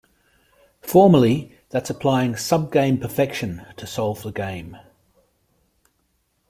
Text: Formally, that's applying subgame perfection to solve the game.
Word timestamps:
Formally, 0.81 1.55
that's 1.69 1.91
applying 1.91 2.33
subgame 2.33 2.99
perfection 2.99 3.67
to 3.77 3.85
solve 3.85 4.23
the 4.23 4.31
game. 4.31 4.75